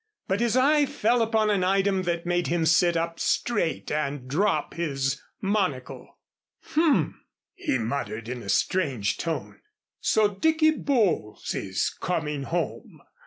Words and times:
But 0.27 0.39
his 0.39 0.57
eye 0.57 0.87
fell 0.87 1.21
upon 1.21 1.51
an 1.51 1.63
item 1.63 2.01
that 2.09 2.25
made 2.25 2.47
him 2.47 2.65
sit 2.65 2.97
up 2.97 3.19
straight 3.19 3.91
and 3.91 4.27
drop 4.27 4.73
his 4.73 5.21
monocle. 5.41 6.17
"H 6.71 6.77
m!" 6.79 7.21
he 7.53 7.77
muttered 7.77 8.27
in 8.27 8.41
a 8.41 8.49
strange 8.49 9.17
tone. 9.17 9.59
"So 9.99 10.27
Dicky 10.29 10.71
Bowles 10.71 11.53
is 11.53 11.91
coming 11.91 12.45
home!" 12.45 13.03